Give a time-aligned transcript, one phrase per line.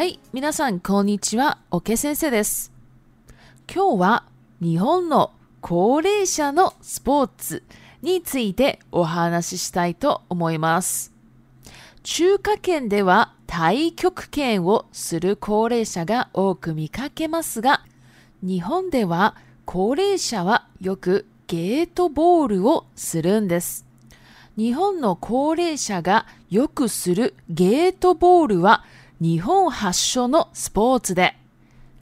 [0.00, 1.58] はい、皆さん、こんにちは。
[1.70, 2.72] おけ先生です。
[3.70, 4.24] 今日は
[4.62, 5.30] 日本の
[5.60, 7.62] 高齢者のスポーツ
[8.00, 11.12] についてお話ししたいと思います。
[12.02, 17.82] 中華圏では太極拳をする高齢者が多く見かけますが、
[18.42, 19.36] 日本では
[19.66, 23.84] 高齢者はよくゲートボールをするんです。
[24.56, 28.82] 日本の高齢者がよくするゲートボールは
[29.20, 31.36] 日本発祥のスポーツで、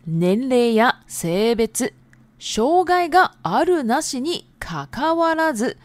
[0.07, 1.93] 年齢や性別、
[2.39, 5.79] 障害があるなしにかかわらず、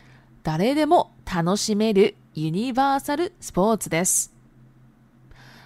[0.43, 4.31] 誰でも楽しめるユニバーサルスポーツです。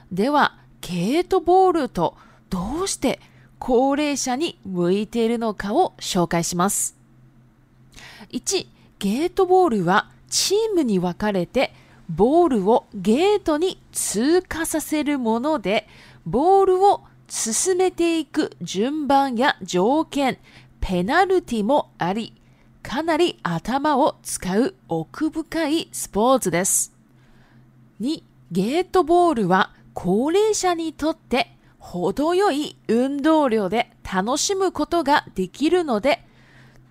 [0.09, 2.15] では、ゲートボールと
[2.49, 3.19] どうして
[3.59, 6.95] 高齢者に向いているのかを紹介します。
[8.31, 8.67] 1、
[8.99, 11.73] ゲートボールはチームに分かれて
[12.09, 15.87] ボールをゲートに通過させるもので、
[16.25, 20.37] ボールを進めていく順番や条件、
[20.79, 22.33] ペナルティもあり、
[22.81, 26.93] かなり頭を使う奥深いスポーツです。
[27.99, 36.23] 2、ゲートボールは高齢者にとって程よい運動量で楽しむことができるので、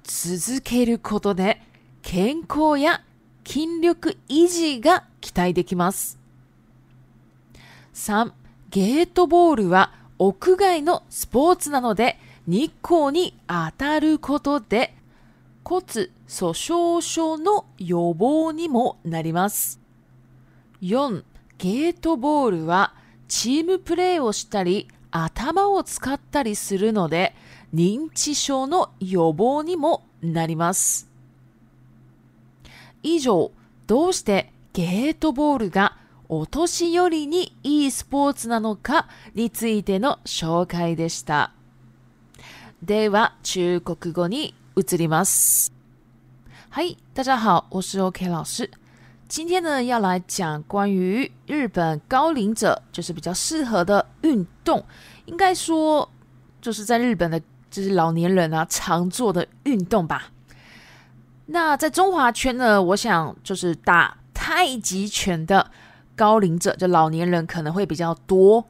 [0.05, 1.62] 続けることで
[2.03, 3.00] 健康や
[3.47, 6.19] 筋力維持が期待できます。
[7.94, 8.33] 3、
[8.70, 14.94] ゲートボールは屋外のスポーツなので日光に当たることで
[15.64, 15.84] 骨
[16.28, 19.81] 粗鬆症の予防にもなります。
[20.83, 21.22] 4.
[21.58, 22.92] ゲートボールは
[23.28, 27.34] チームプレーをしたり頭を使ったりするので
[27.75, 31.09] 認知症の予防にもなります。
[33.15, 33.53] 以上、
[33.87, 35.97] どうしてゲートボールが
[36.28, 39.06] お年寄りにいいスポーツなのか
[39.37, 41.53] についての紹介でした。
[42.83, 45.72] では、中国語に移ります。
[46.71, 48.69] はい、大家好，我是 OK 老师。
[49.28, 54.84] 今天呢，要来讲关于日本高龄者，就是比较适合的運動。
[55.27, 56.09] 应该说
[56.61, 57.41] 就是在日本的，
[57.71, 60.33] 就是老年人啊常做的运动吧。
[61.47, 65.71] 那在中华圈呢，我想就是打太极拳的
[66.17, 68.65] 高龄者，就老年人可能会比较多。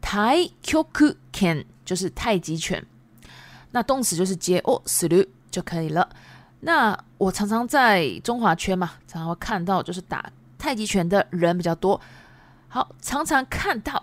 [0.00, 0.44] 太 k
[0.78, 2.84] y k u ken 就是太极拳，
[3.70, 6.08] 那动词就是接 o su 就可以了。
[6.60, 11.98] 那我常常在中华圈嘛，常常会看到就是打太极拳的人比较多。
[12.68, 14.02] 好，常常看到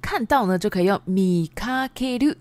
[0.00, 1.88] 看到呢，就可以用 mi k a
[2.28, 2.38] k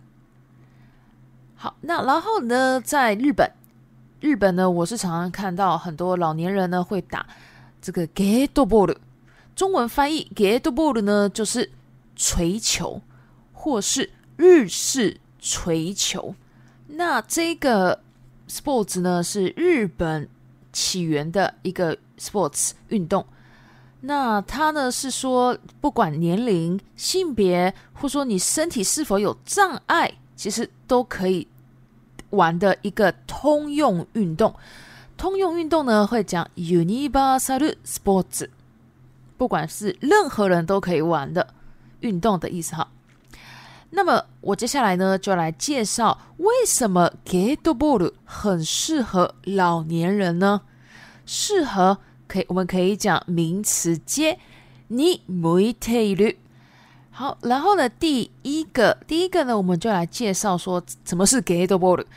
[1.56, 3.52] 好，那然后呢，在日本。
[4.22, 7.26] 日本呢，我是常常看到很多老年人呢会打
[7.82, 8.94] 这个 g e t o Ball，
[9.56, 11.72] 中文翻译 g e t o Ball 呢就是
[12.18, 13.02] 锤球，
[13.54, 16.36] 或是日式锤球。
[16.88, 18.02] 那这个
[18.50, 20.28] Sports 呢是日本
[20.74, 23.26] 起源的一个 Sports 运动，
[24.02, 31.48] 那它呢是说不管年龄、性别，或说你身体是否有障碍，其实都可以。
[32.32, 34.56] 玩的一个通用运动，
[35.18, 38.48] 通用运动呢会讲 u n i v e r s a l sports，
[39.38, 41.48] 不管是任何人都可以玩的
[42.02, 42.90] 运动的意思哈。
[43.92, 50.62] 那么我接下来呢就来介绍为什么 g a t o ballu 很适合老年人呢？
[51.26, 51.98] 适合
[52.28, 54.38] 可以，我们可以讲名词接
[54.92, 56.38] ni m u t e
[57.20, 62.08] 好，然后呢，第一个，第一个呢，我们就来介绍说，什么是 g a t e b a r d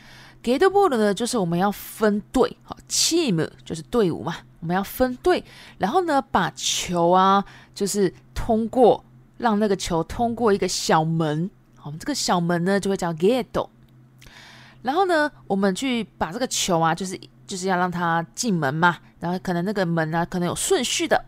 [0.44, 5.42] g a t e b a r d 呢，就是我们要分队，好，team 就是队伍嘛，我们要分队，
[5.78, 7.44] 然后呢，把球啊，
[7.74, 9.04] 就是通过
[9.38, 13.70] 让那个球通过一个小门，好，这个小门呢就会叫 g a t e
[14.82, 21.24] 然后呢，我们去把这个球啊，就是就是要让它进门嘛，然后可能那个门呢，可能有顺序的，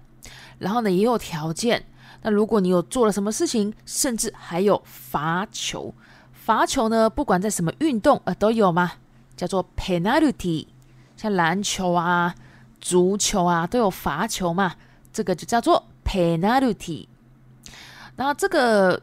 [0.61, 1.85] 然后呢也有条件。
[2.25, 5.95] 那如果你有做了什么事情，甚至还有罚球，
[6.33, 7.09] 罚球呢？
[7.09, 8.93] 不管在什么运动，呃，都有嘛，
[9.37, 10.67] 叫做 penalty，
[11.19, 12.35] 像篮球啊、
[12.81, 14.75] 足球啊，都有罚球嘛。
[15.13, 17.07] 这个就叫做 penalty。
[18.17, 18.99] 那这个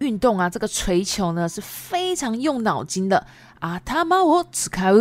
[0.00, 3.24] 运动啊，这个锤球呢，是非常用脑筋的
[3.60, 3.80] 啊！
[3.84, 4.92] 他妈我只开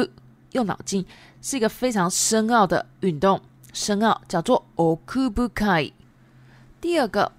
[0.51, 1.03] 用脑筋，
[1.41, 3.41] 是一个非常深奥的运动，
[3.73, 5.91] 深奥叫做 okubukai。
[6.79, 7.31] 第二个。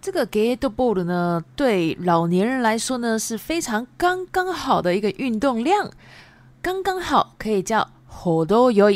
[0.00, 5.90] 这个 get ball 呢，对老年人来说呢是非常刚刚好的一个运动量，
[6.62, 7.88] 刚刚好可以叫
[8.24, 8.92] y o 有，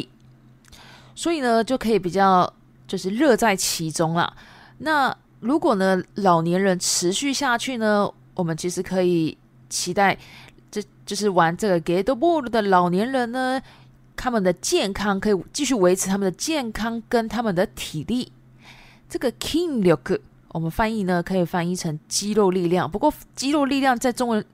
[1.15, 2.51] 所以呢就可以比较
[2.87, 4.33] 就是乐在其中啦。
[4.79, 9.37] 那如果呢老年人持续下去呢，我们其实可以
[9.69, 10.17] 期待，
[10.71, 13.61] 这就是玩这个 get ball 的老年人呢，
[14.15, 18.31] 他们的健康可以继续维持他们的健康跟他们的体力。
[19.09, 20.21] 这个 king 六克。
[20.53, 22.89] 我们翻译呢，可以翻译成肌肉力量。
[22.89, 24.45] 不过肌肉力量在中文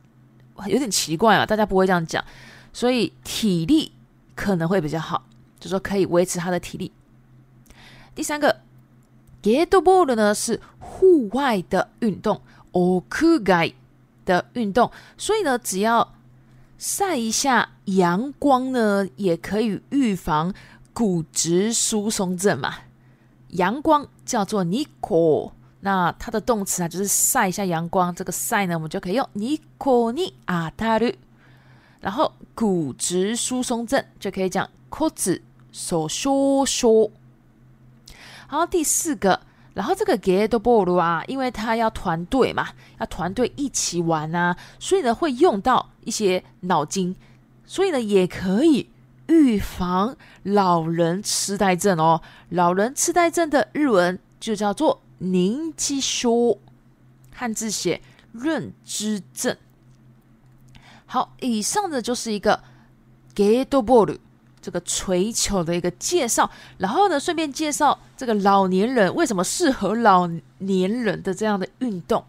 [0.66, 2.24] 有点奇怪啊，大家不会这样讲，
[2.72, 3.90] 所以体力
[4.36, 5.24] 可能会比较好，
[5.58, 6.92] 就说可以维持他的体力。
[8.14, 8.60] 第三个
[9.42, 12.40] ，get ball 呢是户外的运动
[12.72, 13.74] o k c o o guy
[14.24, 16.14] 的运动，所以呢，只要
[16.78, 20.54] 晒一下阳光呢，也可以预防
[20.94, 22.74] 骨质疏松症嘛。
[23.50, 28.12] 阳光叫做 n i c o 那它的动词啊，就是晒一下阳光。
[28.14, 31.14] 这个“晒”呢，我们就可以用尼 i 尼 o n i
[32.00, 35.40] 然后骨质疏松症就可以讲 k o t
[35.72, 37.10] s 说。
[38.48, 39.40] 好，第四个，
[39.74, 47.14] 然后这个 “geto boru” 啊，因为它要团队嘛，要团队一起玩啊，所以呢会用到一些脑筋，
[47.66, 48.88] 所以呢也可以
[49.28, 52.20] 预防老人痴呆症哦。
[52.48, 55.02] 老人痴呆症的日文就叫做。
[55.20, 56.58] 您知说，
[57.34, 58.00] 汉字写
[58.32, 59.56] 认知症。
[61.06, 62.62] 好，以上的就是一个
[63.34, 64.18] geto b a l
[64.60, 66.48] 这个锤球的一个介绍。
[66.78, 70.28] 然后呢，顺便介绍这个老年人为什么适合老
[70.58, 72.24] 年人的这样的运动。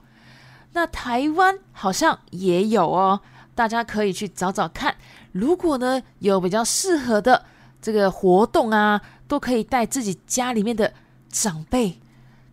[0.73, 3.21] 那台湾好像也有哦，
[3.53, 4.95] 大家可以去找找看。
[5.33, 7.45] 如果呢有比较适合的
[7.79, 10.91] 这个活动啊，都可以带自己家里面的
[11.31, 11.95] 长辈。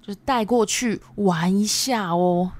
[0.07, 2.53] 就是带过去玩一下哦。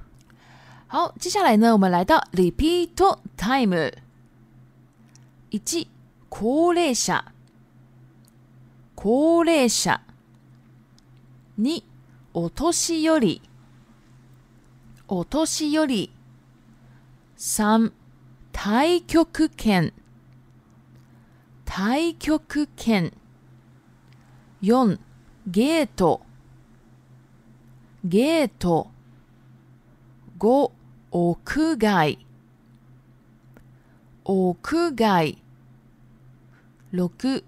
[0.87, 2.89] 好，接下来呢，我们来到 repeat
[3.37, 3.91] time。
[5.49, 5.59] 一、
[6.29, 6.39] 高
[6.73, 7.23] 齢者、
[8.95, 9.09] 高
[9.45, 10.01] 齢者。
[11.59, 11.81] 二、
[12.39, 13.41] お年寄り、
[15.07, 16.09] お年寄り。
[17.37, 17.93] 三、
[18.51, 19.93] 太極拳、
[21.65, 23.11] 太極拳。
[24.59, 24.99] 四、
[25.49, 26.26] ゲート、
[28.09, 28.87] ゲート
[30.39, 30.71] 5
[31.11, 32.25] 屋外
[34.23, 35.43] 屋外
[36.93, 37.43] 6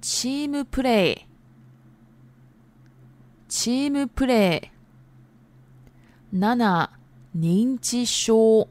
[0.00, 1.26] チームプレー
[3.50, 6.88] チームプレー7
[7.38, 8.66] 認知症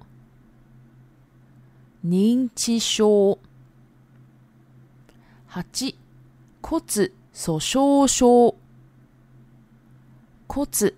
[2.03, 3.37] 認知症
[5.51, 5.95] 8
[6.63, 6.81] 骨
[7.31, 8.55] 粗鬆症
[10.47, 10.93] 骨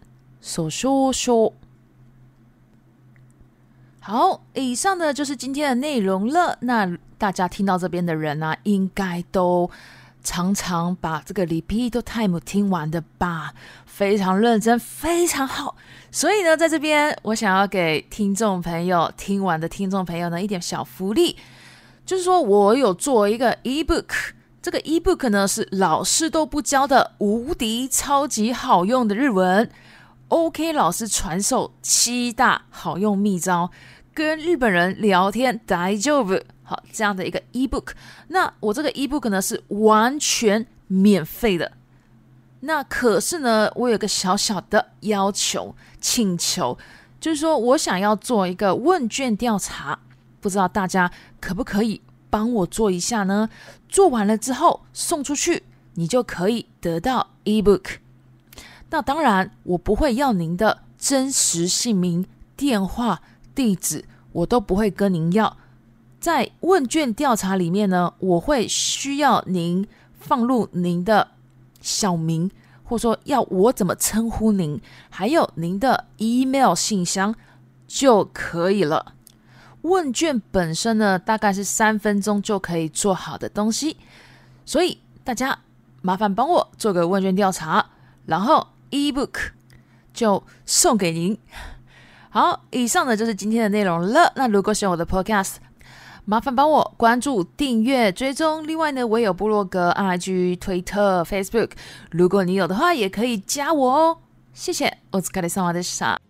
[0.45, 1.53] 所说说，
[3.99, 6.55] 好，以上呢就是今天的内容了。
[6.61, 6.87] 那
[7.17, 9.67] 大家听到这边的人呢，应该都
[10.23, 13.55] 常常把这个里皮都 m e 听完的吧？
[13.87, 15.75] 非常认真，非常好。
[16.11, 21.35] 所以呢，在这边我想要给听众朋友听完的听众朋友呢一点小福利，
[22.05, 24.29] 就是说我有做一个 ebook，
[24.61, 29.67] 这个 ebook 呢是老师都不教的无敌超级好用的日文。
[30.29, 33.69] OK，老师传授七大好用秘招，
[34.11, 36.39] 跟日本人聊天大丈夫。
[36.63, 37.89] 好这样的一个 ebook。
[38.29, 41.71] 那我这个 ebook 呢是完全免费的。
[42.61, 46.75] 那可是呢，我有个小小的要求请求，
[47.19, 49.99] 就是说我想要做一个问卷调查，
[50.41, 52.01] 不知道大家可不可以
[52.31, 53.47] 帮我做一下呢？
[53.87, 55.61] 做完了之后送出去，
[55.93, 57.99] 你就可以得到 ebook。
[58.97, 62.25] 那当然，我不会要您的真实姓名、
[62.55, 63.21] 电话、
[63.53, 65.57] 地址，我都不会跟您要。
[66.21, 69.85] 在问卷调查里面呢，我会需要您
[70.17, 71.27] 放入您的
[71.81, 72.49] 小名，
[72.85, 77.35] 或者说要我怎么称呼您，还有您的 email 信箱
[77.85, 79.15] 就可以了。
[79.81, 83.97] 问卷本身呢，大概是三分钟就可以做好的东西，
[84.65, 85.59] 所以大家
[86.01, 87.85] 麻烦帮我做个问卷调查，
[88.25, 88.65] 然后。
[88.91, 89.51] eBook
[90.13, 91.37] 就送给您。
[92.29, 94.31] 好，以上呢就是今天的内容了。
[94.35, 95.55] 那如果喜欢我的 Podcast，
[96.25, 98.65] 麻烦帮我关注、订阅、追踪。
[98.65, 101.71] 另外呢，我也有部落格、IG、推特、Facebook，
[102.11, 104.17] 如果你有的话，也可以加我哦。
[104.53, 106.24] 谢谢，我是卡れ様で的莎。